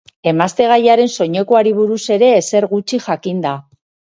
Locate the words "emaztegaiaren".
0.29-1.11